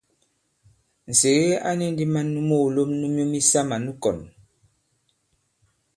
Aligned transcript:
Nsège 1.09 1.55
a 1.67 1.71
ni 1.77 1.85
ndī 1.93 2.05
man 2.13 2.27
nu 2.33 2.39
moòlom 2.49 2.89
nu 2.99 3.07
myu 3.13 3.25
misamà 3.31 3.75
nu 3.85 3.91
kɔ̀n. 4.03 4.19